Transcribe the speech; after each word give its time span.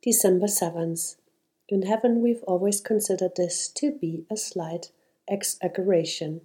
December 0.00 0.46
7th. 0.46 1.16
In 1.68 1.82
heaven, 1.82 2.22
we've 2.22 2.44
always 2.44 2.80
considered 2.80 3.32
this 3.34 3.68
to 3.70 3.90
be 3.90 4.24
a 4.30 4.36
slight 4.36 4.92
exaggeration. 5.26 6.42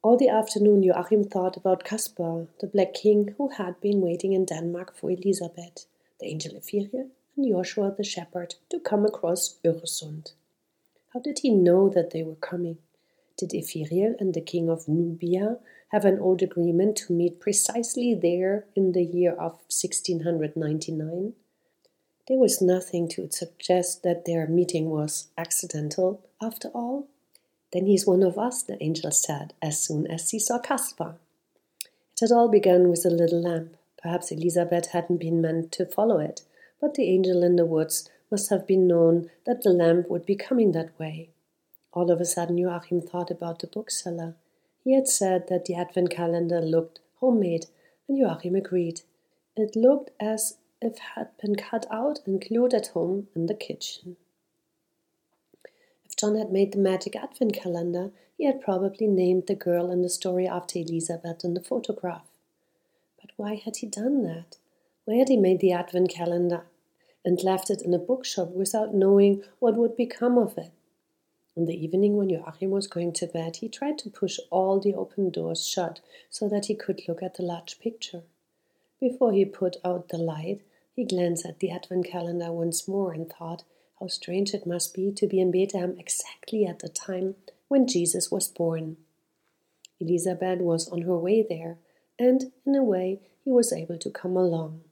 All 0.00 0.16
the 0.16 0.28
afternoon, 0.28 0.84
Joachim 0.84 1.24
thought 1.24 1.56
about 1.56 1.82
Caspar, 1.82 2.46
the 2.60 2.68
Black 2.68 2.94
King 2.94 3.34
who 3.36 3.48
had 3.48 3.80
been 3.80 4.00
waiting 4.00 4.32
in 4.32 4.44
Denmark 4.44 4.96
for 4.96 5.10
Elisabeth, 5.10 5.86
the 6.20 6.26
angel 6.26 6.54
Ephiriel, 6.54 7.10
and 7.36 7.48
Joshua 7.48 7.92
the 7.96 8.04
shepherd 8.04 8.54
to 8.68 8.78
come 8.78 9.04
across 9.04 9.58
Öresund. 9.64 10.34
How 11.12 11.18
did 11.18 11.40
he 11.40 11.50
know 11.50 11.88
that 11.88 12.10
they 12.10 12.22
were 12.22 12.36
coming? 12.36 12.78
Did 13.40 13.54
Ephiriel 13.54 14.16
and 14.20 14.34
the 14.34 14.42
king 14.42 14.68
of 14.68 14.86
Nubia 14.86 15.56
have 15.92 16.04
an 16.04 16.18
old 16.18 16.42
agreement 16.42 16.94
to 16.96 17.14
meet 17.14 17.40
precisely 17.40 18.14
there 18.14 18.66
in 18.76 18.92
the 18.92 19.02
year 19.02 19.32
of 19.32 19.52
1699? 19.72 21.32
There 22.28 22.38
was 22.38 22.60
nothing 22.60 23.08
to 23.08 23.30
suggest 23.30 24.02
that 24.02 24.26
their 24.26 24.46
meeting 24.46 24.90
was 24.90 25.28
accidental, 25.38 26.20
after 26.38 26.68
all. 26.74 27.08
Then 27.72 27.86
he's 27.86 28.06
one 28.06 28.22
of 28.22 28.36
us, 28.36 28.62
the 28.62 28.76
angel 28.82 29.10
said, 29.10 29.54
as 29.62 29.80
soon 29.80 30.06
as 30.06 30.28
he 30.32 30.38
saw 30.38 30.58
Caspar. 30.58 31.16
It 32.12 32.20
had 32.20 32.32
all 32.32 32.48
begun 32.48 32.90
with 32.90 33.06
a 33.06 33.10
little 33.10 33.40
lamp. 33.40 33.74
Perhaps 34.02 34.30
Elizabeth 34.32 34.88
hadn't 34.88 35.16
been 35.16 35.40
meant 35.40 35.72
to 35.72 35.86
follow 35.86 36.18
it, 36.18 36.42
but 36.78 36.92
the 36.92 37.08
angel 37.08 37.42
in 37.42 37.56
the 37.56 37.64
woods 37.64 38.06
must 38.30 38.50
have 38.50 38.66
been 38.66 38.86
known 38.86 39.30
that 39.46 39.62
the 39.62 39.70
lamp 39.70 40.10
would 40.10 40.26
be 40.26 40.36
coming 40.36 40.72
that 40.72 40.90
way. 40.98 41.30
All 41.92 42.10
of 42.10 42.20
a 42.20 42.24
sudden, 42.24 42.56
Joachim 42.56 43.00
thought 43.00 43.30
about 43.30 43.58
the 43.58 43.66
bookseller. 43.66 44.36
He 44.84 44.94
had 44.94 45.08
said 45.08 45.48
that 45.48 45.64
the 45.64 45.74
advent 45.74 46.10
calendar 46.10 46.60
looked 46.60 47.00
homemade, 47.16 47.66
and 48.08 48.16
Joachim 48.16 48.54
agreed. 48.54 49.02
It 49.56 49.74
looked 49.74 50.10
as 50.20 50.58
if 50.80 50.94
it 50.94 50.98
had 51.14 51.36
been 51.38 51.56
cut 51.56 51.86
out 51.90 52.20
and 52.26 52.40
glued 52.40 52.72
at 52.74 52.88
home 52.88 53.28
in 53.34 53.46
the 53.46 53.54
kitchen. 53.54 54.16
If 56.04 56.16
John 56.16 56.36
had 56.36 56.52
made 56.52 56.72
the 56.72 56.78
magic 56.78 57.16
advent 57.16 57.54
calendar, 57.54 58.12
he 58.38 58.46
had 58.46 58.60
probably 58.60 59.06
named 59.06 59.46
the 59.46 59.54
girl 59.54 59.90
in 59.90 60.02
the 60.02 60.08
story 60.08 60.46
after 60.46 60.78
Elisabeth 60.78 61.44
in 61.44 61.54
the 61.54 61.62
photograph. 61.62 62.26
But 63.20 63.32
why 63.36 63.56
had 63.56 63.76
he 63.76 63.86
done 63.86 64.22
that? 64.22 64.56
Why 65.04 65.16
had 65.16 65.28
he 65.28 65.36
made 65.36 65.60
the 65.60 65.72
advent 65.72 66.08
calendar 66.08 66.64
and 67.24 67.42
left 67.42 67.68
it 67.68 67.82
in 67.82 67.92
a 67.92 67.98
bookshop 67.98 68.48
without 68.52 68.94
knowing 68.94 69.42
what 69.58 69.76
would 69.76 69.96
become 69.96 70.38
of 70.38 70.56
it? 70.56 70.70
In 71.56 71.66
the 71.66 71.74
evening, 71.74 72.16
when 72.16 72.30
Joachim 72.30 72.70
was 72.70 72.86
going 72.86 73.12
to 73.14 73.26
bed, 73.26 73.56
he 73.56 73.68
tried 73.68 73.98
to 73.98 74.10
push 74.10 74.38
all 74.50 74.78
the 74.78 74.94
open 74.94 75.30
doors 75.30 75.66
shut 75.66 76.00
so 76.28 76.48
that 76.48 76.66
he 76.66 76.74
could 76.74 77.02
look 77.08 77.22
at 77.22 77.34
the 77.34 77.42
large 77.42 77.80
picture. 77.80 78.22
Before 79.00 79.32
he 79.32 79.44
put 79.44 79.76
out 79.84 80.08
the 80.08 80.18
light, 80.18 80.60
he 80.94 81.04
glanced 81.04 81.46
at 81.46 81.58
the 81.58 81.70
advent 81.70 82.06
calendar 82.06 82.52
once 82.52 82.86
more 82.86 83.12
and 83.12 83.30
thought 83.30 83.64
how 83.98 84.06
strange 84.06 84.54
it 84.54 84.66
must 84.66 84.94
be 84.94 85.10
to 85.12 85.26
be 85.26 85.40
in 85.40 85.50
Bethlehem 85.50 85.96
exactly 85.98 86.64
at 86.64 86.78
the 86.78 86.88
time 86.88 87.34
when 87.68 87.86
Jesus 87.86 88.30
was 88.30 88.48
born. 88.48 88.96
Elizabeth 89.98 90.60
was 90.60 90.88
on 90.88 91.02
her 91.02 91.18
way 91.18 91.44
there, 91.46 91.78
and 92.18 92.52
in 92.64 92.74
a 92.74 92.82
way 92.82 93.20
he 93.44 93.50
was 93.50 93.72
able 93.72 93.98
to 93.98 94.10
come 94.10 94.36
along. 94.36 94.82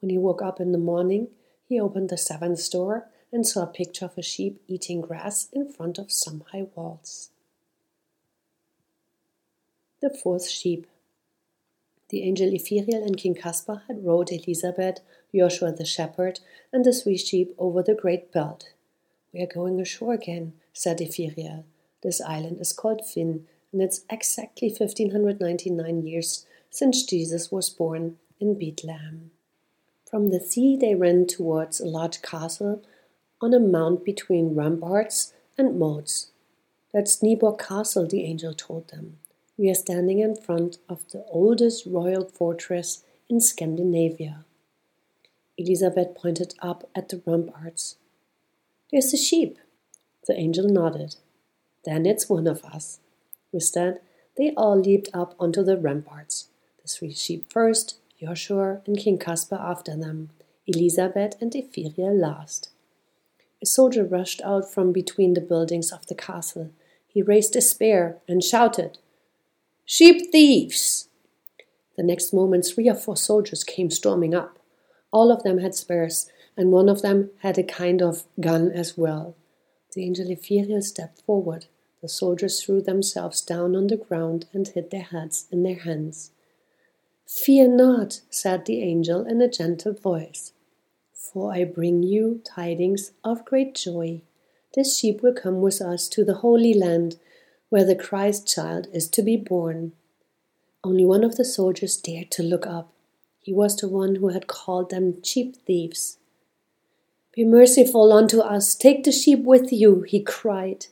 When 0.00 0.10
he 0.10 0.18
woke 0.18 0.42
up 0.42 0.60
in 0.60 0.72
the 0.72 0.78
morning, 0.78 1.28
he 1.68 1.80
opened 1.80 2.10
the 2.10 2.18
seventh 2.18 2.70
door 2.70 3.08
and 3.36 3.46
saw 3.46 3.64
a 3.64 3.66
picture 3.66 4.06
of 4.06 4.16
a 4.16 4.22
sheep 4.22 4.62
eating 4.66 5.02
grass 5.02 5.48
in 5.52 5.70
front 5.70 5.98
of 5.98 6.10
some 6.10 6.42
high 6.52 6.66
walls. 6.74 7.28
The 10.00 10.08
fourth 10.08 10.48
sheep. 10.48 10.86
The 12.08 12.22
angel 12.22 12.48
Ephiriel 12.48 13.04
and 13.04 13.18
King 13.18 13.34
Caspar 13.34 13.82
had 13.88 14.06
rode 14.06 14.32
Elisabeth, 14.32 15.00
Joshua 15.34 15.70
the 15.72 15.84
shepherd, 15.84 16.40
and 16.72 16.82
the 16.82 16.94
three 16.94 17.18
sheep 17.18 17.54
over 17.58 17.82
the 17.82 17.94
great 17.94 18.32
belt. 18.32 18.70
We 19.34 19.42
are 19.42 19.54
going 19.54 19.78
ashore 19.82 20.14
again, 20.14 20.54
said 20.72 20.98
Ephiriel. 20.98 21.64
This 22.02 22.22
island 22.22 22.58
is 22.58 22.72
called 22.72 23.06
Finn, 23.06 23.46
and 23.70 23.82
it's 23.82 24.00
exactly 24.08 24.68
1599 24.68 26.06
years 26.06 26.46
since 26.70 27.02
Jesus 27.02 27.52
was 27.52 27.68
born 27.68 28.16
in 28.40 28.58
Bethlehem. 28.58 29.30
From 30.10 30.30
the 30.30 30.40
sea 30.40 30.74
they 30.74 30.94
ran 30.94 31.26
towards 31.26 31.80
a 31.80 31.86
large 31.86 32.22
castle 32.22 32.82
on 33.40 33.52
a 33.52 33.60
mount 33.60 34.04
between 34.04 34.54
ramparts 34.54 35.32
and 35.58 35.78
moats. 35.78 36.30
That's 36.92 37.22
Nyborg 37.22 37.58
Castle, 37.58 38.06
the 38.06 38.24
angel 38.24 38.54
told 38.54 38.88
them. 38.88 39.18
We 39.58 39.70
are 39.70 39.74
standing 39.74 40.18
in 40.18 40.36
front 40.36 40.78
of 40.88 41.08
the 41.10 41.24
oldest 41.28 41.86
royal 41.86 42.24
fortress 42.24 43.04
in 43.28 43.40
Scandinavia. 43.40 44.44
Elisabeth 45.58 46.14
pointed 46.14 46.54
up 46.60 46.88
at 46.94 47.08
the 47.08 47.22
ramparts. 47.26 47.96
There's 48.90 49.12
a 49.14 49.16
sheep. 49.16 49.58
The 50.26 50.38
angel 50.38 50.68
nodded. 50.68 51.16
Then 51.84 52.04
it's 52.04 52.28
one 52.28 52.46
of 52.46 52.64
us. 52.64 53.00
With 53.52 53.72
that, 53.72 54.02
they 54.36 54.52
all 54.56 54.78
leaped 54.78 55.08
up 55.14 55.34
onto 55.40 55.62
the 55.62 55.78
ramparts. 55.78 56.48
The 56.82 56.88
three 56.88 57.14
sheep 57.14 57.50
first, 57.50 57.98
Joshua 58.20 58.82
and 58.86 58.98
King 58.98 59.18
Caspar 59.18 59.56
after 59.56 59.96
them, 59.96 60.30
Elisabeth 60.66 61.40
and 61.40 61.52
Ephiriel 61.52 62.20
last. 62.20 62.70
A 63.62 63.66
soldier 63.66 64.04
rushed 64.04 64.40
out 64.42 64.70
from 64.70 64.92
between 64.92 65.34
the 65.34 65.40
buildings 65.40 65.90
of 65.92 66.06
the 66.06 66.14
castle. 66.14 66.70
He 67.06 67.22
raised 67.22 67.56
a 67.56 67.60
spear 67.60 68.18
and 68.28 68.44
shouted, 68.44 68.98
Sheep 69.84 70.30
thieves! 70.30 71.08
The 71.96 72.02
next 72.02 72.34
moment, 72.34 72.66
three 72.66 72.88
or 72.88 72.94
four 72.94 73.16
soldiers 73.16 73.64
came 73.64 73.90
storming 73.90 74.34
up. 74.34 74.58
All 75.10 75.32
of 75.32 75.42
them 75.42 75.58
had 75.58 75.74
spears, 75.74 76.30
and 76.56 76.70
one 76.70 76.88
of 76.88 77.02
them 77.02 77.30
had 77.38 77.56
a 77.56 77.62
kind 77.62 78.02
of 78.02 78.24
gun 78.40 78.70
as 78.70 78.98
well. 78.98 79.34
The 79.94 80.04
angel 80.04 80.26
Ephiriel 80.26 80.82
stepped 80.82 81.22
forward. 81.22 81.66
The 82.02 82.08
soldiers 82.08 82.62
threw 82.62 82.82
themselves 82.82 83.40
down 83.40 83.74
on 83.74 83.86
the 83.86 83.96
ground 83.96 84.46
and 84.52 84.68
hid 84.68 84.90
their 84.90 85.02
heads 85.02 85.46
in 85.50 85.62
their 85.62 85.78
hands. 85.78 86.32
Fear 87.26 87.68
not, 87.68 88.20
said 88.28 88.66
the 88.66 88.82
angel 88.82 89.24
in 89.24 89.40
a 89.40 89.48
gentle 89.48 89.94
voice, 89.94 90.52
for 91.36 91.52
I 91.52 91.64
bring 91.64 92.02
you 92.02 92.40
tidings 92.46 93.12
of 93.22 93.44
great 93.44 93.74
joy. 93.74 94.22
This 94.74 94.98
sheep 94.98 95.22
will 95.22 95.34
come 95.34 95.60
with 95.60 95.82
us 95.82 96.08
to 96.08 96.24
the 96.24 96.36
Holy 96.36 96.72
Land, 96.72 97.16
where 97.68 97.84
the 97.84 97.94
Christ 97.94 98.48
child 98.48 98.86
is 98.90 99.06
to 99.10 99.20
be 99.20 99.36
born. 99.36 99.92
Only 100.82 101.04
one 101.04 101.22
of 101.22 101.36
the 101.36 101.44
soldiers 101.44 101.98
dared 101.98 102.30
to 102.30 102.42
look 102.42 102.66
up. 102.66 102.90
He 103.38 103.52
was 103.52 103.76
the 103.76 103.86
one 103.86 104.14
who 104.14 104.28
had 104.28 104.46
called 104.46 104.88
them 104.88 105.22
sheep 105.22 105.56
thieves. 105.66 106.16
Be 107.34 107.44
merciful 107.44 108.14
unto 108.14 108.40
us, 108.40 108.74
take 108.74 109.04
the 109.04 109.12
sheep 109.12 109.44
with 109.44 109.70
you, 109.70 110.06
he 110.08 110.22
cried. 110.22 110.86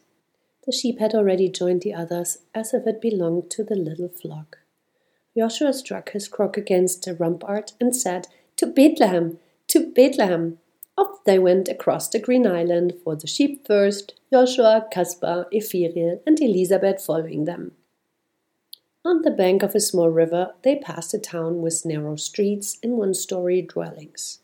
The 0.67 0.73
sheep 0.73 0.99
had 0.99 1.15
already 1.15 1.49
joined 1.49 1.81
the 1.81 1.95
others 1.95 2.37
as 2.55 2.75
if 2.75 2.87
it 2.87 3.01
belonged 3.01 3.49
to 3.53 3.65
the 3.65 3.77
little 3.77 4.11
flock. 4.11 4.59
Joshua 5.35 5.73
struck 5.73 6.11
his 6.11 6.29
crook 6.29 6.59
against 6.59 7.07
the 7.07 7.15
rampart 7.15 7.73
and 7.81 7.97
said, 7.97 8.27
To 8.57 8.67
Bethlehem, 8.67 9.39
to 9.69 9.93
Bethlehem. 9.93 10.59
Off 10.97 11.25
they 11.25 11.39
went 11.39 11.69
across 11.69 12.09
the 12.09 12.19
green 12.19 12.47
island, 12.47 12.95
for 13.03 13.17
the 13.17 13.27
sheep 13.27 13.67
first, 13.67 14.15
Joshua, 14.33 14.87
Caspar, 14.93 15.47
Ephiriel, 15.53 16.21
and 16.27 16.41
Elizabeth 16.41 17.05
following 17.05 17.45
them. 17.45 17.73
On 19.05 19.23
the 19.23 19.31
bank 19.31 19.63
of 19.63 19.75
a 19.75 19.81
small 19.81 20.09
river, 20.09 20.55
they 20.63 20.77
passed 20.77 21.13
a 21.13 21.19
town 21.19 21.61
with 21.61 21.85
narrow 21.85 22.17
streets 22.17 22.79
and 22.83 22.97
one 22.97 23.13
story 23.13 23.61
dwellings. 23.61 24.39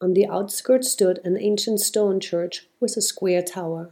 On 0.00 0.12
the 0.12 0.26
outskirts 0.26 0.90
stood 0.90 1.20
an 1.24 1.38
ancient 1.38 1.80
stone 1.80 2.20
church 2.20 2.66
with 2.80 2.96
a 2.96 3.00
square 3.00 3.42
tower. 3.42 3.90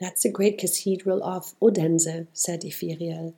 That's 0.00 0.24
the 0.24 0.30
great 0.30 0.58
cathedral 0.58 1.22
of 1.22 1.54
Odense, 1.62 2.26
said 2.32 2.62
Ephiriel. 2.62 3.34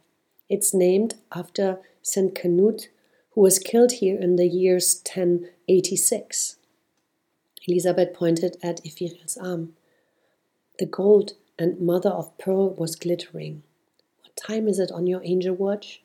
It's 0.49 0.73
named 0.73 1.17
after 1.33 1.81
St. 2.03 2.35
Canute, 2.35 2.89
who 3.37 3.43
was 3.43 3.59
killed 3.59 3.93
here 3.93 4.19
in 4.19 4.37
the 4.37 4.47
years 4.47 5.03
1086. 5.05 6.57
Elisabeth 7.69 8.15
pointed 8.15 8.57
at 8.63 8.81
Ephiriel's 8.85 9.37
arm. 9.37 9.75
The 10.79 10.87
gold 10.87 11.35
and 11.59 11.79
mother 11.79 12.09
of 12.09 12.37
pearl 12.39 12.71
was 12.71 12.97
glittering 12.97 13.63
What 14.23 14.37
time 14.37 14.67
is 14.67 14.79
it 14.79 14.91
on 14.91 15.07
your 15.07 15.21
angel 15.23 15.55
watch? 15.55 16.01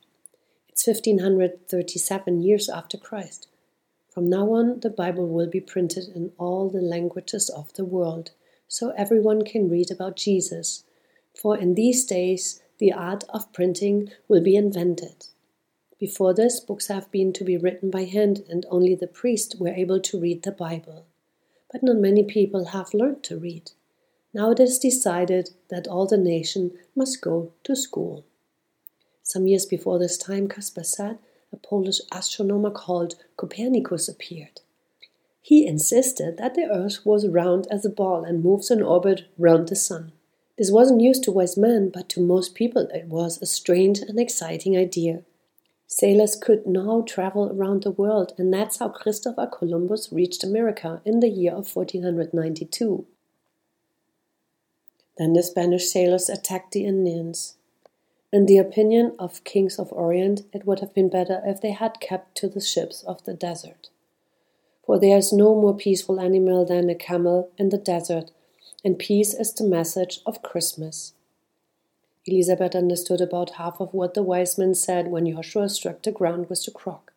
It's 0.67 0.85
1537 0.85 2.41
years 2.41 2.67
after 2.67 2.97
Christ. 2.97 3.47
From 4.09 4.29
now 4.29 4.51
on, 4.51 4.81
the 4.81 4.89
Bible 4.89 5.29
will 5.29 5.47
be 5.47 5.61
printed 5.61 6.09
in 6.13 6.33
all 6.37 6.69
the 6.69 6.81
languages 6.81 7.49
of 7.49 7.73
the 7.75 7.85
world, 7.85 8.31
so 8.67 8.89
everyone 8.97 9.45
can 9.45 9.69
read 9.69 9.89
about 9.89 10.17
Jesus. 10.17 10.83
For 11.41 11.57
in 11.57 11.75
these 11.75 12.03
days, 12.03 12.61
the 12.77 12.91
art 12.91 13.23
of 13.29 13.53
printing 13.53 14.09
will 14.27 14.43
be 14.43 14.57
invented. 14.57 15.27
Before 16.01 16.33
this, 16.33 16.59
books 16.59 16.87
have 16.87 17.11
been 17.11 17.31
to 17.33 17.43
be 17.43 17.57
written 17.57 17.91
by 17.91 18.05
hand, 18.05 18.43
and 18.49 18.65
only 18.71 18.95
the 18.95 19.05
priests 19.05 19.55
were 19.57 19.67
able 19.69 19.99
to 19.99 20.19
read 20.19 20.41
the 20.41 20.51
Bible. 20.51 21.05
But 21.71 21.83
not 21.83 21.97
many 21.97 22.23
people 22.23 22.65
have 22.65 22.95
learned 22.95 23.21
to 23.25 23.37
read. 23.37 23.69
Now 24.33 24.49
it 24.49 24.59
is 24.59 24.79
decided 24.79 25.51
that 25.69 25.87
all 25.87 26.07
the 26.07 26.17
nation 26.17 26.71
must 26.95 27.21
go 27.21 27.53
to 27.65 27.75
school. 27.75 28.25
Some 29.21 29.45
years 29.45 29.67
before 29.67 29.99
this 29.99 30.17
time, 30.17 30.49
Caspar 30.49 30.83
said, 30.83 31.19
a 31.53 31.57
Polish 31.57 32.01
astronomer 32.11 32.71
called 32.71 33.13
Copernicus 33.37 34.09
appeared. 34.09 34.61
He 35.39 35.67
insisted 35.67 36.37
that 36.37 36.55
the 36.55 36.65
Earth 36.65 37.05
was 37.05 37.27
round 37.27 37.67
as 37.69 37.85
a 37.85 37.91
ball 37.91 38.23
and 38.23 38.43
moves 38.43 38.71
in 38.71 38.81
orbit 38.81 39.25
round 39.37 39.69
the 39.69 39.75
Sun. 39.75 40.13
This 40.57 40.71
wasn't 40.71 40.97
news 40.97 41.19
to 41.19 41.31
wise 41.31 41.57
men, 41.57 41.91
but 41.93 42.09
to 42.09 42.21
most 42.21 42.55
people 42.55 42.87
it 42.91 43.05
was 43.05 43.39
a 43.39 43.45
strange 43.45 43.99
and 43.99 44.19
exciting 44.19 44.75
idea. 44.75 45.21
Sailors 45.93 46.37
could 46.37 46.65
now 46.65 47.03
travel 47.05 47.51
around 47.51 47.83
the 47.83 47.91
world, 47.91 48.31
and 48.37 48.53
that's 48.53 48.77
how 48.77 48.87
Christopher 48.87 49.45
Columbus 49.45 50.07
reached 50.09 50.41
America 50.41 51.01
in 51.03 51.19
the 51.19 51.27
year 51.27 51.51
of 51.51 51.75
1492. 51.75 53.05
Then 55.17 55.33
the 55.33 55.43
Spanish 55.43 55.89
sailors 55.89 56.29
attacked 56.29 56.71
the 56.71 56.85
Indians. 56.85 57.57
In 58.31 58.45
the 58.45 58.57
opinion 58.57 59.17
of 59.19 59.43
kings 59.43 59.77
of 59.77 59.91
Orient, 59.91 60.43
it 60.53 60.65
would 60.65 60.79
have 60.79 60.93
been 60.93 61.09
better 61.09 61.41
if 61.45 61.59
they 61.59 61.71
had 61.71 61.99
kept 61.99 62.35
to 62.37 62.47
the 62.47 62.61
ships 62.61 63.03
of 63.03 63.25
the 63.25 63.33
desert. 63.33 63.89
For 64.85 64.97
there 64.97 65.17
is 65.17 65.33
no 65.33 65.53
more 65.53 65.75
peaceful 65.75 66.21
animal 66.21 66.63
than 66.63 66.89
a 66.89 66.95
camel 66.95 67.49
in 67.57 67.67
the 67.67 67.77
desert, 67.77 68.31
and 68.85 68.97
peace 68.97 69.33
is 69.33 69.53
the 69.53 69.65
message 69.65 70.21
of 70.25 70.41
Christmas. 70.41 71.11
Elizabeth 72.25 72.75
understood 72.75 73.21
about 73.21 73.51
half 73.51 73.79
of 73.79 73.93
what 73.93 74.13
the 74.13 74.23
wise 74.23 74.57
men 74.57 74.75
said 74.75 75.07
when 75.07 75.31
Joshua 75.31 75.69
struck 75.69 76.03
the 76.03 76.11
ground 76.11 76.49
with 76.49 76.63
the 76.65 76.71
crock. 76.71 77.13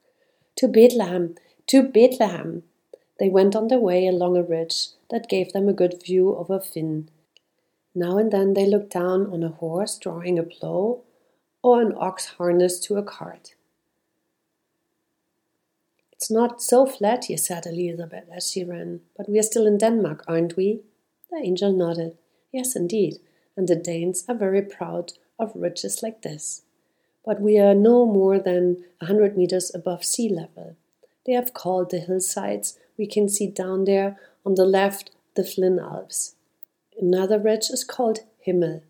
To 0.57 0.69
Bethlehem! 0.69 1.35
To 1.69 1.83
Bethlehem! 1.83 2.63
They 3.21 3.29
went 3.29 3.55
on 3.55 3.69
their 3.69 3.79
way 3.79 4.07
along 4.07 4.37
a 4.37 4.43
ridge 4.43 4.89
that 5.11 5.29
gave 5.29 5.53
them 5.53 5.69
a 5.69 5.73
good 5.73 6.03
view 6.03 6.31
of 6.31 6.51
a 6.51 6.61
Finn, 6.61 7.09
now 7.95 8.19
and 8.19 8.33
then 8.33 8.55
they 8.55 8.67
looked 8.67 8.93
down 8.93 9.27
on 9.33 9.45
a 9.45 9.49
horse 9.49 9.97
drawing 9.99 10.39
a 10.39 10.43
plough 10.43 11.03
or 11.63 11.81
an 11.81 11.95
ox 11.97 12.27
harnessed 12.27 12.83
to 12.85 12.97
a 12.97 13.03
cart. 13.03 13.55
It's 16.13 16.31
not 16.31 16.63
so 16.63 16.87
flat 16.87 17.27
here, 17.27 17.37
said 17.37 17.67
Elizabeth 17.67 18.25
as 18.35 18.51
she 18.51 18.65
ran, 18.65 19.03
but 19.17 19.29
we 19.29 19.39
are 19.39 19.43
still 19.43 19.67
in 19.67 19.79
Denmark, 19.79 20.25
aren't 20.27 20.57
we? 20.57 20.81
The 21.31 21.37
angel 21.37 21.73
nodded. 21.73 22.17
Yes, 22.53 22.75
indeed, 22.75 23.19
and 23.57 23.69
the 23.69 23.77
Danes 23.77 24.25
are 24.29 24.35
very 24.35 24.63
proud 24.63 25.13
of 25.39 25.53
ridges 25.55 26.03
like 26.03 26.23
this. 26.23 26.63
But 27.25 27.41
we 27.41 27.59
are 27.59 27.75
no 27.75 28.07
more 28.07 28.39
than 28.39 28.85
a 29.01 29.07
hundred 29.07 29.37
meters 29.37 29.75
above 29.75 30.05
sea 30.05 30.29
level. 30.29 30.77
They 31.27 31.33
have 31.33 31.55
called 31.55 31.91
the 31.91 32.01
hillsides 32.01 32.79
we 32.97 33.07
can 33.07 33.29
see 33.29 33.49
down 33.49 33.85
there 33.85 34.19
on 34.45 34.55
the 34.55 34.65
left 34.65 35.11
the 35.35 35.45
Flin 35.45 35.79
Alps. 35.79 36.37
Another 37.01 37.39
ridge 37.39 37.71
is 37.71 37.83
called 37.83 38.21
Himmel, 38.41 38.83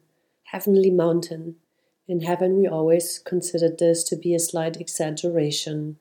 heavenly 0.45 0.91
mountain. 0.91 1.57
In 2.07 2.21
heaven, 2.21 2.59
we 2.59 2.67
always 2.67 3.19
considered 3.19 3.79
this 3.79 4.05
to 4.05 4.17
be 4.17 4.35
a 4.35 4.39
slight 4.39 4.77
exaggeration. 4.77 5.97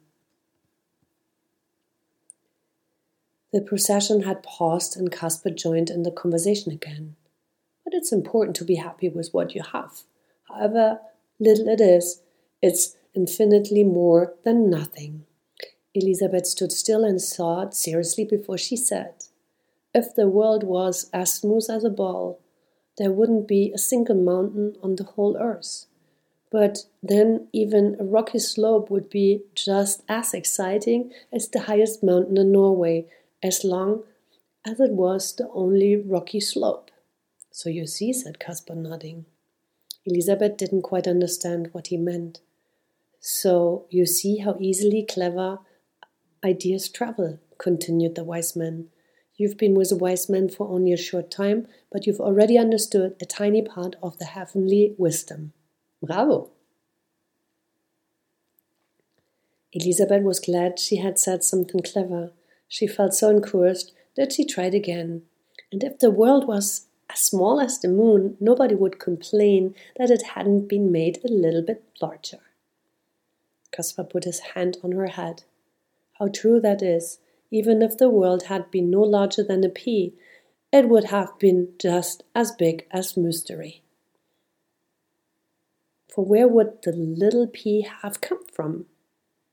The 3.54 3.62
procession 3.62 4.24
had 4.24 4.44
paused 4.44 4.98
and 4.98 5.12
Caspar 5.12 5.52
joined 5.52 5.90
in 5.90 6.04
the 6.04 6.12
conversation 6.12 6.74
again. 6.74 7.16
But 7.94 8.00
it's 8.00 8.12
important 8.12 8.56
to 8.56 8.66
be 8.66 8.76
happy 8.76 9.08
with 9.08 9.30
what 9.34 9.54
you 9.54 9.62
have. 9.72 10.02
However 10.50 11.00
little 11.40 11.68
it 11.68 11.80
is, 11.80 12.24
it's 12.60 12.96
infinitely 13.14 13.84
more 13.84 14.34
than 14.44 14.68
nothing. 14.68 15.26
Elizabeth 15.94 16.48
stood 16.48 16.72
still 16.72 17.04
and 17.04 17.22
thought 17.22 17.76
seriously 17.76 18.26
before 18.26 18.58
she 18.58 18.76
said, 18.76 19.26
if 19.94 20.16
the 20.16 20.28
world 20.28 20.64
was 20.64 21.08
as 21.14 21.34
smooth 21.34 21.68
as 21.70 21.84
a 21.84 21.92
ball, 21.92 22.40
there 22.98 23.12
wouldn't 23.12 23.48
be 23.48 23.72
a 23.72 23.78
single 23.78 24.16
mountain 24.16 24.76
on 24.82 24.96
the 24.96 25.04
whole 25.04 25.38
earth. 25.40 25.86
But 26.52 26.86
then, 27.04 27.48
even 27.54 27.96
a 28.00 28.04
rocky 28.04 28.40
slope 28.40 28.90
would 28.90 29.08
be 29.08 29.44
just 29.54 30.02
as 30.10 30.34
exciting 30.34 31.12
as 31.32 31.48
the 31.48 31.62
highest 31.62 32.02
mountain 32.02 32.38
in 32.38 32.52
Norway, 32.52 33.06
as 33.44 33.64
long 33.64 34.02
as 34.66 34.80
it 34.80 34.94
was 34.94 35.36
the 35.36 35.48
only 35.50 35.96
rocky 35.96 36.40
slope. 36.40 36.90
So 37.56 37.70
you 37.70 37.86
see, 37.86 38.12
said 38.12 38.40
Caspar, 38.40 38.74
nodding. 38.74 39.28
Elizabeth 40.06 40.58
didn't 40.58 40.82
quite 40.82 41.08
understand 41.08 41.70
what 41.72 41.88
he 41.88 41.98
meant. 41.98 42.40
So 43.20 43.86
you 43.92 44.08
see 44.08 44.40
how 44.40 44.58
easily 44.60 45.06
clever 45.08 45.60
ideas 46.44 46.90
travel, 46.90 47.40
continued 47.60 48.16
the 48.16 48.24
wise 48.24 48.56
man. 48.56 48.88
You've 49.38 49.56
been 49.56 49.76
with 49.76 49.92
a 49.92 49.96
wise 49.96 50.28
man 50.28 50.50
for 50.50 50.68
only 50.68 50.94
a 50.94 50.98
short 50.98 51.30
time, 51.30 51.68
but 51.92 52.08
you've 52.08 52.20
already 52.20 52.58
understood 52.58 53.16
a 53.22 53.26
tiny 53.26 53.62
part 53.62 53.98
of 54.02 54.18
the 54.18 54.26
heavenly 54.26 54.96
wisdom. 54.98 55.54
Bravo! 56.02 56.50
Elizabeth 59.74 60.24
was 60.24 60.40
glad 60.40 60.80
she 60.80 60.96
had 60.96 61.20
said 61.20 61.44
something 61.44 61.82
clever. 61.82 62.32
She 62.68 62.88
felt 62.88 63.14
so 63.14 63.30
encouraged 63.30 63.92
that 64.18 64.34
she 64.34 64.44
tried 64.44 64.74
again. 64.74 65.22
And 65.72 65.84
if 65.84 66.00
the 66.00 66.12
world 66.12 66.48
was 66.48 66.88
as 67.10 67.20
small 67.20 67.60
as 67.60 67.80
the 67.80 67.88
moon, 67.88 68.38
nobody 68.40 68.76
would 68.76 69.00
complain 69.00 69.76
that 69.98 70.10
it 70.10 70.34
hadn't 70.34 70.68
been 70.68 70.92
made 70.92 71.20
a 71.24 71.32
little 71.32 71.62
bit 71.62 71.84
larger. 72.02 72.40
Caspar 73.72 74.04
put 74.04 74.24
his 74.24 74.40
hand 74.40 74.78
on 74.84 74.92
her 74.94 75.08
head. 75.08 75.44
How 76.20 76.28
true 76.28 76.60
that 76.62 76.82
is 76.82 77.20
even 77.54 77.84
if 77.84 77.98
the 77.98 78.10
world 78.10 78.44
had 78.44 78.72
been 78.72 78.90
no 78.90 79.02
larger 79.02 79.44
than 79.44 79.64
a 79.64 79.70
pea, 79.70 80.14
it 80.72 80.90
would 80.90 81.06
have 81.06 81.38
been 81.38 81.70
just 81.78 82.24
as 82.34 82.52
big 82.52 82.88
as 82.90 83.16
mystery. 83.16 83.84
For 86.12 86.26
where 86.26 86.48
would 86.48 86.82
the 86.82 86.92
little 86.92 87.46
pea 87.46 87.88
have 88.02 88.22
come 88.22 88.44
from? 88.52 88.88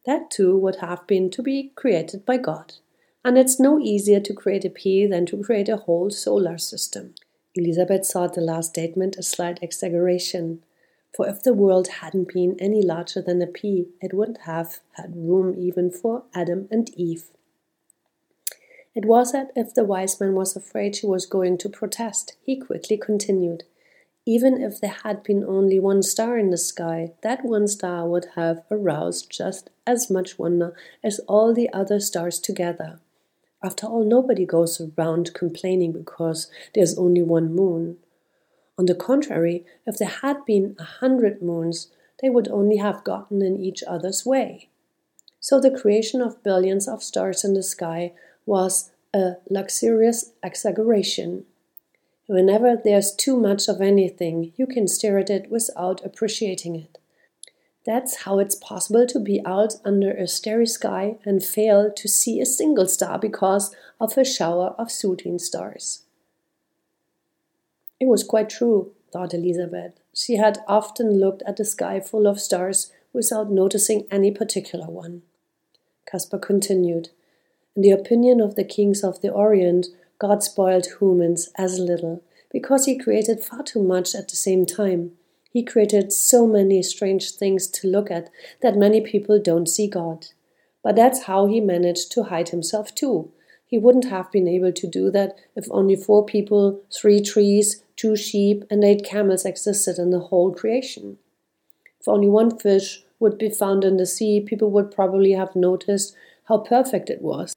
That 0.06 0.30
too 0.30 0.56
would 0.56 0.76
have 0.76 1.06
been 1.06 1.30
to 1.32 1.42
be 1.42 1.72
created 1.74 2.24
by 2.24 2.38
God. 2.38 2.76
And 3.22 3.36
it's 3.36 3.60
no 3.60 3.78
easier 3.78 4.20
to 4.20 4.32
create 4.32 4.64
a 4.64 4.70
pea 4.70 5.06
than 5.06 5.26
to 5.26 5.42
create 5.42 5.68
a 5.68 5.76
whole 5.76 6.10
solar 6.10 6.56
system. 6.56 7.14
Elizabeth 7.54 8.06
thought 8.06 8.34
the 8.34 8.40
last 8.40 8.70
statement 8.70 9.16
a 9.16 9.22
slight 9.22 9.58
exaggeration. 9.62 10.62
For 11.16 11.28
if 11.28 11.42
the 11.42 11.54
world 11.54 11.88
hadn't 11.88 12.32
been 12.32 12.56
any 12.60 12.82
larger 12.82 13.20
than 13.20 13.42
a 13.42 13.46
pea, 13.46 13.88
it 14.00 14.14
wouldn't 14.14 14.42
have 14.42 14.78
had 14.92 15.16
room 15.16 15.56
even 15.58 15.90
for 15.90 16.24
Adam 16.34 16.68
and 16.70 16.88
Eve. 16.94 17.24
It 18.94 19.04
was 19.04 19.34
as 19.34 19.48
if 19.56 19.74
the 19.74 19.84
wise 19.84 20.20
man 20.20 20.34
was 20.34 20.54
afraid 20.54 20.94
she 20.94 21.06
was 21.06 21.26
going 21.26 21.58
to 21.58 21.68
protest. 21.68 22.36
He 22.42 22.60
quickly 22.60 22.96
continued. 22.96 23.64
Even 24.26 24.60
if 24.62 24.80
there 24.80 24.96
had 25.02 25.22
been 25.22 25.44
only 25.44 25.80
one 25.80 26.02
star 26.02 26.38
in 26.38 26.50
the 26.50 26.58
sky, 26.58 27.12
that 27.22 27.44
one 27.44 27.66
star 27.66 28.08
would 28.08 28.26
have 28.36 28.62
aroused 28.70 29.30
just 29.30 29.70
as 29.86 30.10
much 30.10 30.38
wonder 30.38 30.74
as 31.02 31.20
all 31.20 31.54
the 31.54 31.72
other 31.72 31.98
stars 31.98 32.38
together. 32.38 33.00
After 33.62 33.86
all, 33.86 34.04
nobody 34.04 34.46
goes 34.46 34.80
around 34.80 35.34
complaining 35.34 35.92
because 35.92 36.50
there's 36.74 36.98
only 36.98 37.22
one 37.22 37.54
moon. 37.54 37.98
On 38.78 38.86
the 38.86 38.94
contrary, 38.94 39.66
if 39.86 39.98
there 39.98 40.08
had 40.08 40.46
been 40.46 40.76
a 40.78 40.84
hundred 40.84 41.42
moons, 41.42 41.88
they 42.22 42.30
would 42.30 42.48
only 42.48 42.76
have 42.78 43.04
gotten 43.04 43.42
in 43.42 43.60
each 43.60 43.82
other's 43.86 44.24
way. 44.24 44.70
So 45.40 45.60
the 45.60 45.70
creation 45.70 46.22
of 46.22 46.42
billions 46.42 46.88
of 46.88 47.02
stars 47.02 47.44
in 47.44 47.54
the 47.54 47.62
sky 47.62 48.12
was 48.46 48.92
a 49.12 49.34
luxurious 49.48 50.32
exaggeration. 50.42 51.44
Whenever 52.26 52.76
there's 52.76 53.12
too 53.12 53.36
much 53.36 53.68
of 53.68 53.80
anything, 53.80 54.52
you 54.56 54.66
can 54.66 54.86
stare 54.86 55.18
at 55.18 55.30
it 55.30 55.50
without 55.50 56.04
appreciating 56.04 56.76
it. 56.76 56.99
That's 57.86 58.24
how 58.24 58.38
it's 58.38 58.54
possible 58.54 59.06
to 59.06 59.18
be 59.18 59.40
out 59.46 59.74
under 59.84 60.10
a 60.10 60.28
starry 60.28 60.66
sky 60.66 61.16
and 61.24 61.42
fail 61.42 61.90
to 61.90 62.08
see 62.08 62.40
a 62.40 62.46
single 62.46 62.86
star 62.86 63.18
because 63.18 63.74
of 63.98 64.18
a 64.18 64.24
shower 64.24 64.74
of 64.78 64.92
shooting 64.92 65.38
stars. 65.38 66.02
It 67.98 68.06
was 68.06 68.22
quite 68.22 68.50
true, 68.50 68.92
thought 69.12 69.34
Elizabeth. 69.34 69.92
She 70.14 70.36
had 70.36 70.58
often 70.68 71.18
looked 71.18 71.42
at 71.46 71.56
the 71.56 71.64
sky 71.64 72.00
full 72.00 72.26
of 72.26 72.40
stars 72.40 72.92
without 73.12 73.50
noticing 73.50 74.06
any 74.10 74.30
particular 74.30 74.86
one. 74.86 75.22
Caspar 76.10 76.38
continued. 76.38 77.10
In 77.76 77.82
the 77.82 77.90
opinion 77.90 78.40
of 78.40 78.56
the 78.56 78.64
kings 78.64 79.02
of 79.02 79.20
the 79.20 79.30
Orient, 79.30 79.86
God 80.18 80.42
spoiled 80.42 80.86
humans 80.98 81.50
as 81.56 81.78
little, 81.78 82.22
because 82.50 82.84
he 82.84 82.98
created 82.98 83.44
far 83.44 83.62
too 83.62 83.82
much 83.82 84.14
at 84.14 84.28
the 84.28 84.36
same 84.36 84.66
time. 84.66 85.12
He 85.52 85.64
created 85.64 86.12
so 86.12 86.46
many 86.46 86.82
strange 86.82 87.32
things 87.32 87.66
to 87.68 87.88
look 87.88 88.10
at 88.10 88.30
that 88.62 88.76
many 88.76 89.00
people 89.00 89.40
don't 89.40 89.68
see 89.68 89.88
God. 89.88 90.26
But 90.82 90.96
that's 90.96 91.24
how 91.24 91.46
he 91.46 91.60
managed 91.60 92.12
to 92.12 92.24
hide 92.24 92.50
himself 92.50 92.94
too. 92.94 93.32
He 93.66 93.78
wouldn't 93.78 94.06
have 94.06 94.32
been 94.32 94.48
able 94.48 94.72
to 94.72 94.86
do 94.86 95.10
that 95.10 95.36
if 95.54 95.66
only 95.70 95.96
four 95.96 96.24
people, 96.24 96.82
three 96.92 97.20
trees, 97.20 97.84
two 97.96 98.16
sheep, 98.16 98.64
and 98.70 98.82
eight 98.82 99.04
camels 99.04 99.44
existed 99.44 99.98
in 99.98 100.10
the 100.10 100.20
whole 100.20 100.52
creation. 100.52 101.18
If 102.00 102.08
only 102.08 102.28
one 102.28 102.58
fish 102.58 103.04
would 103.18 103.36
be 103.36 103.50
found 103.50 103.84
in 103.84 103.96
the 103.96 104.06
sea, 104.06 104.40
people 104.40 104.70
would 104.70 104.90
probably 104.90 105.32
have 105.32 105.54
noticed 105.54 106.14
how 106.44 106.58
perfect 106.58 107.10
it 107.10 107.22
was. 107.22 107.54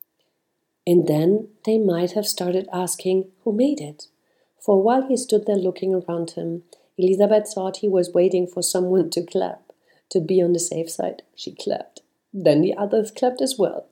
And 0.85 1.07
then 1.07 1.47
they 1.65 1.77
might 1.77 2.11
have 2.11 2.27
started 2.27 2.67
asking 2.73 3.31
who 3.43 3.53
made 3.53 3.79
it. 3.79 4.07
For 4.59 4.81
while 4.81 5.07
he 5.07 5.15
stood 5.15 5.45
there 5.45 5.55
looking 5.55 5.95
around 5.95 6.31
him, 6.31 6.63
Elizabeth 6.97 7.51
thought 7.53 7.77
he 7.77 7.87
was 7.87 8.13
waiting 8.13 8.47
for 8.47 8.61
someone 8.61 9.09
to 9.11 9.25
clap. 9.25 9.71
To 10.09 10.19
be 10.19 10.41
on 10.41 10.53
the 10.53 10.59
safe 10.59 10.89
side, 10.89 11.23
she 11.35 11.55
clapped. 11.55 12.01
Then 12.33 12.61
the 12.61 12.75
others 12.75 13.11
clapped 13.11 13.41
as 13.41 13.57
well. 13.57 13.87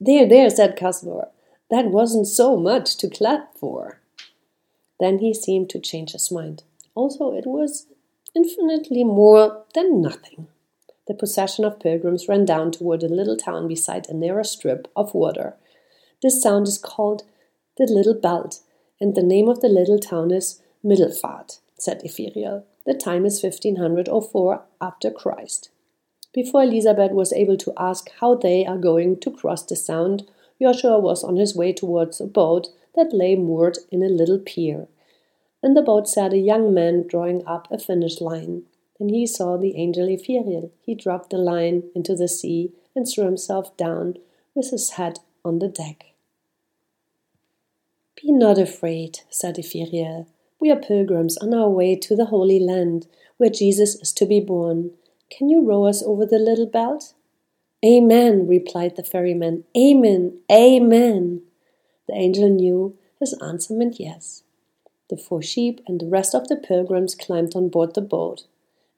There, 0.00 0.28
there, 0.28 0.50
said 0.50 0.76
Caspar. 0.76 1.28
That 1.70 1.86
wasn't 1.86 2.26
so 2.26 2.56
much 2.56 2.96
to 2.98 3.08
clap 3.08 3.56
for. 3.56 4.00
Then 5.00 5.18
he 5.18 5.32
seemed 5.32 5.70
to 5.70 5.78
change 5.78 6.12
his 6.12 6.30
mind. 6.30 6.62
Also, 6.94 7.32
it 7.32 7.46
was 7.46 7.86
infinitely 8.34 9.04
more 9.04 9.64
than 9.74 10.00
nothing. 10.00 10.48
The 11.06 11.14
procession 11.14 11.64
of 11.64 11.80
pilgrims 11.80 12.28
ran 12.28 12.44
down 12.44 12.72
toward 12.72 13.02
a 13.02 13.08
little 13.08 13.36
town 13.36 13.68
beside 13.68 14.08
a 14.08 14.14
narrow 14.14 14.42
strip 14.42 14.90
of 14.96 15.14
water. 15.14 15.54
This 16.22 16.42
sound 16.42 16.66
is 16.66 16.78
called 16.78 17.24
the 17.76 17.84
Little 17.84 18.14
Belt, 18.14 18.60
and 19.00 19.14
the 19.14 19.22
name 19.22 19.48
of 19.48 19.60
the 19.60 19.68
little 19.68 19.98
town 19.98 20.30
is 20.30 20.62
Middelfart, 20.84 21.58
said 21.84 22.02
Ephiriel. 22.02 22.64
The 22.86 22.94
time 22.94 23.26
is 23.26 23.42
1504 23.42 24.62
after 24.80 25.10
Christ. 25.10 25.70
Before 26.32 26.62
Elizabeth 26.62 27.12
was 27.12 27.32
able 27.32 27.56
to 27.58 27.72
ask 27.76 28.10
how 28.20 28.34
they 28.34 28.66
are 28.66 28.78
going 28.78 29.20
to 29.20 29.30
cross 29.30 29.62
the 29.64 29.76
Sound, 29.76 30.26
Joshua 30.60 30.98
was 30.98 31.22
on 31.22 31.36
his 31.36 31.54
way 31.54 31.72
towards 31.72 32.20
a 32.20 32.26
boat 32.26 32.68
that 32.94 33.12
lay 33.12 33.36
moored 33.36 33.78
in 33.90 34.02
a 34.02 34.08
little 34.08 34.38
pier. 34.38 34.88
In 35.62 35.74
the 35.74 35.82
boat 35.82 36.08
sat 36.08 36.32
a 36.32 36.38
young 36.38 36.74
man 36.74 37.06
drawing 37.06 37.46
up 37.46 37.68
a 37.70 37.78
finish 37.78 38.20
line. 38.20 38.62
Then 38.98 39.08
he 39.10 39.26
saw 39.26 39.56
the 39.56 39.76
angel 39.76 40.06
Ephiriel. 40.08 40.70
He 40.82 40.94
dropped 40.94 41.30
the 41.30 41.38
line 41.38 41.84
into 41.94 42.14
the 42.14 42.28
sea 42.28 42.72
and 42.94 43.06
threw 43.06 43.24
himself 43.24 43.76
down 43.76 44.18
with 44.54 44.70
his 44.70 44.90
head 44.90 45.20
on 45.44 45.58
the 45.58 45.68
deck. 45.68 46.14
Be 48.20 48.32
not 48.32 48.58
afraid, 48.58 49.20
said 49.30 49.56
Ephiriel. 49.56 50.26
We 50.64 50.70
are 50.70 50.76
pilgrims 50.76 51.36
on 51.36 51.52
our 51.52 51.68
way 51.68 51.94
to 51.94 52.16
the 52.16 52.24
Holy 52.24 52.58
Land, 52.58 53.06
where 53.36 53.50
Jesus 53.50 53.96
is 53.96 54.14
to 54.14 54.24
be 54.24 54.40
born. 54.40 54.92
Can 55.30 55.50
you 55.50 55.62
row 55.62 55.84
us 55.84 56.02
over 56.02 56.24
the 56.24 56.38
little 56.38 56.64
belt? 56.64 57.12
Amen, 57.84 58.46
replied 58.46 58.96
the 58.96 59.04
ferryman. 59.04 59.64
Amen, 59.76 60.38
amen. 60.50 61.42
The 62.08 62.14
angel 62.14 62.48
knew 62.48 62.96
his 63.20 63.38
answer 63.42 63.74
meant 63.74 64.00
yes. 64.00 64.42
The 65.10 65.18
four 65.18 65.42
sheep 65.42 65.82
and 65.86 66.00
the 66.00 66.08
rest 66.08 66.34
of 66.34 66.48
the 66.48 66.56
pilgrims 66.56 67.14
climbed 67.14 67.54
on 67.54 67.68
board 67.68 67.94
the 67.94 68.00
boat. 68.00 68.44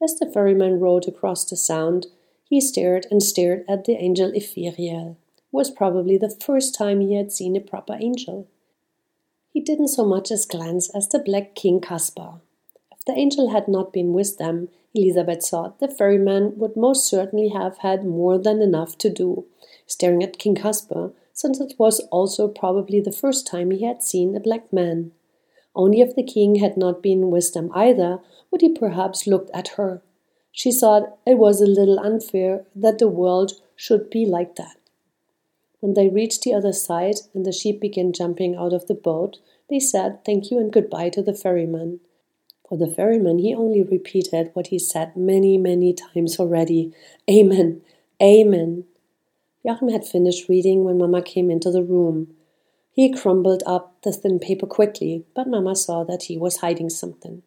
As 0.01 0.17
the 0.21 0.31
ferryman 0.33 0.79
rowed 0.79 1.09
across 1.09 1.45
the 1.45 1.57
sound, 1.57 2.07
he 2.49 2.61
stared 2.61 3.09
and 3.11 3.21
stared 3.21 3.65
at 3.69 3.87
the 3.87 3.97
angel 3.97 4.31
Ephiriel. 4.31 5.17
It 5.37 5.43
was 5.51 5.73
probably 5.73 6.17
the 6.17 6.31
first 6.31 6.77
time 6.77 7.01
he 7.01 7.17
had 7.17 7.33
seen 7.33 7.57
a 7.57 7.61
proper 7.61 7.97
angel. 7.99 8.47
He 9.57 9.63
didn't 9.63 9.89
so 9.89 10.05
much 10.05 10.31
as 10.31 10.45
glance 10.45 10.95
at 10.95 11.09
the 11.11 11.19
black 11.19 11.55
King 11.55 11.81
Caspar. 11.81 12.43
If 12.93 13.07
the 13.07 13.15
angel 13.15 13.49
had 13.53 13.69
not 13.69 13.91
been 13.91 14.13
with 14.13 14.37
them, 14.37 14.69
Elizabeth 14.93 15.49
thought 15.49 15.81
the 15.81 15.89
ferryman 15.89 16.59
would 16.59 16.77
most 16.77 17.07
certainly 17.07 17.49
have 17.49 17.79
had 17.79 18.05
more 18.05 18.37
than 18.37 18.61
enough 18.61 18.99
to 18.99 19.09
do, 19.09 19.47
staring 19.87 20.23
at 20.23 20.39
King 20.39 20.57
Caspar, 20.57 21.15
since 21.33 21.59
it 21.59 21.73
was 21.79 22.01
also 22.11 22.49
probably 22.49 23.01
the 23.01 23.11
first 23.11 23.47
time 23.47 23.71
he 23.71 23.83
had 23.83 24.03
seen 24.03 24.37
a 24.37 24.41
black 24.41 24.71
man. 24.75 25.13
Only 25.75 26.03
if 26.03 26.15
the 26.15 26.23
king 26.23 26.57
had 26.57 26.77
not 26.77 27.03
been 27.03 27.31
with 27.31 27.55
them 27.55 27.71
either, 27.75 28.21
would 28.51 28.61
he 28.61 28.69
perhaps 28.69 29.27
look 29.27 29.49
at 29.55 29.69
her. 29.79 30.03
She 30.53 30.71
thought 30.71 31.17
it 31.27 31.39
was 31.39 31.63
a 31.63 31.67
little 31.67 31.99
unfair 31.99 32.67
that 32.75 32.99
the 32.99 33.09
world 33.09 33.53
should 33.75 34.11
be 34.11 34.27
like 34.27 34.57
that. 34.57 34.77
When 35.87 35.95
they 35.95 36.09
reached 36.09 36.43
the 36.43 36.53
other 36.53 36.73
side 36.73 37.21
and 37.33 37.47
the 37.47 37.53
sheep 37.53 37.81
began 37.81 38.13
jumping 38.13 38.57
out 38.57 38.73
of 38.73 38.89
the 38.89 38.95
boat, 38.95 39.39
they 39.71 39.79
said 39.79 40.25
thank 40.25 40.51
you 40.51 40.59
and 40.59 40.73
goodbye 40.73 41.11
to 41.11 41.23
the 41.23 41.33
ferryman. 41.33 42.01
For 42.69 42.77
the 42.77 42.93
ferryman, 42.93 43.39
he 43.39 43.55
only 43.55 43.85
repeated 43.85 44.51
what 44.53 44.67
he 44.67 44.81
said 44.81 45.17
many, 45.17 45.57
many 45.57 45.93
times 45.95 46.41
already 46.41 46.93
Amen, 47.31 47.83
Amen. 48.21 48.83
Joachim 49.63 49.91
had 49.91 50.05
finished 50.05 50.49
reading 50.49 50.83
when 50.83 50.99
Mamma 50.99 51.23
came 51.23 51.53
into 51.53 51.71
the 51.71 51.85
room. 51.85 52.35
He 52.91 53.13
crumpled 53.13 53.63
up 53.65 54.03
the 54.03 54.13
thin 54.13 54.41
paper 54.41 54.67
quickly, 54.67 55.25
but 55.37 55.47
Mamma 55.47 55.77
saw 55.77 56.03
that 56.03 56.25
he 56.25 56.37
was 56.37 56.57
hiding 56.57 56.91
something. 56.91 57.45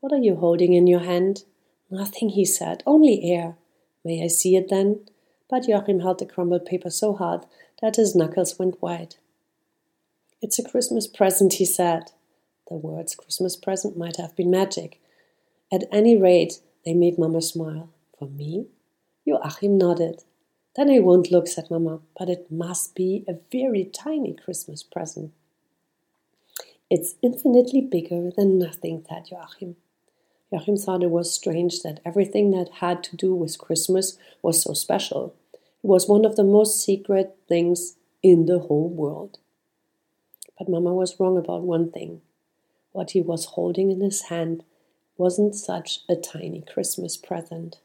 What 0.00 0.12
are 0.12 0.22
you 0.22 0.36
holding 0.36 0.74
in 0.74 0.86
your 0.86 1.00
hand? 1.00 1.44
Nothing, 1.90 2.28
he 2.28 2.44
said, 2.44 2.82
only 2.84 3.32
air. 3.32 3.56
May 4.04 4.22
I 4.22 4.26
see 4.26 4.56
it 4.56 4.68
then? 4.68 5.08
But 5.48 5.68
Joachim 5.68 6.00
held 6.00 6.18
the 6.18 6.26
crumpled 6.26 6.66
paper 6.66 6.90
so 6.90 7.14
hard 7.14 7.46
that 7.80 7.96
his 7.96 8.14
knuckles 8.14 8.58
went 8.58 8.82
white. 8.82 9.18
It's 10.42 10.58
a 10.58 10.68
Christmas 10.68 11.06
present, 11.06 11.54
he 11.54 11.64
said. 11.64 12.12
The 12.68 12.74
words 12.74 13.14
Christmas 13.14 13.56
present 13.56 13.96
might 13.96 14.16
have 14.16 14.34
been 14.34 14.50
magic. 14.50 15.00
At 15.72 15.84
any 15.92 16.16
rate, 16.16 16.60
they 16.84 16.94
made 16.94 17.18
Mamma 17.18 17.42
smile. 17.42 17.90
For 18.18 18.28
me? 18.28 18.66
Joachim 19.24 19.78
nodded. 19.78 20.24
Then 20.74 20.90
I 20.90 20.98
won't 20.98 21.30
look, 21.30 21.48
said 21.48 21.70
Mamma, 21.70 22.00
but 22.18 22.28
it 22.28 22.50
must 22.50 22.94
be 22.94 23.24
a 23.26 23.38
very 23.50 23.84
tiny 23.84 24.34
Christmas 24.34 24.82
present. 24.82 25.32
It's 26.90 27.16
infinitely 27.22 27.80
bigger 27.80 28.30
than 28.30 28.58
nothing, 28.58 29.04
said 29.08 29.30
Joachim. 29.30 29.76
Joachim 30.56 30.78
thought 30.78 31.02
it 31.02 31.10
was 31.10 31.30
strange 31.30 31.82
that 31.82 32.00
everything 32.02 32.50
that 32.52 32.70
had 32.80 33.04
to 33.04 33.16
do 33.16 33.34
with 33.34 33.58
Christmas 33.58 34.16
was 34.40 34.62
so 34.62 34.72
special. 34.72 35.34
It 35.52 35.86
was 35.86 36.08
one 36.08 36.24
of 36.24 36.36
the 36.36 36.44
most 36.44 36.82
secret 36.82 37.36
things 37.46 37.96
in 38.22 38.46
the 38.46 38.60
whole 38.60 38.88
world. 38.88 39.38
But 40.58 40.70
Mamma 40.70 40.94
was 40.94 41.20
wrong 41.20 41.36
about 41.36 41.62
one 41.62 41.90
thing. 41.90 42.22
What 42.92 43.10
he 43.10 43.20
was 43.20 43.44
holding 43.44 43.90
in 43.90 44.00
his 44.00 44.22
hand 44.22 44.64
wasn't 45.18 45.54
such 45.54 46.00
a 46.08 46.16
tiny 46.16 46.62
Christmas 46.62 47.18
present. 47.18 47.76